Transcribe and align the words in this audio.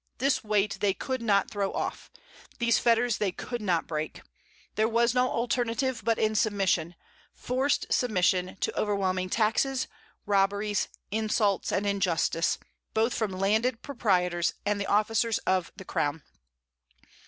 This 0.17 0.43
weight 0.43 0.77
they 0.79 0.95
could 0.95 1.21
not 1.21 1.51
throw 1.51 1.71
off, 1.73 2.09
these 2.57 2.79
fetters 2.79 3.19
they 3.19 3.31
could 3.31 3.61
not 3.61 3.85
break. 3.85 4.23
There 4.73 4.87
was 4.87 5.13
no 5.13 5.29
alternative 5.29 6.01
but 6.03 6.17
in 6.17 6.33
submission, 6.33 6.95
forced 7.35 7.93
submission 7.93 8.57
to 8.61 8.75
overwhelming 8.79 9.29
taxes, 9.29 9.87
robberies, 10.25 10.87
insults, 11.11 11.71
and 11.71 11.85
injustice, 11.85 12.57
both 12.95 13.13
from 13.13 13.29
landed 13.31 13.83
proprietors 13.83 14.55
and 14.65 14.81
the 14.81 14.87
officers 14.87 15.37
of 15.45 15.71
the 15.75 15.85
crown. 15.85 16.23